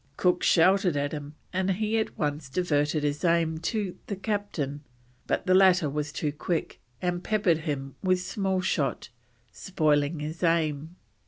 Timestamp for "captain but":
4.15-5.45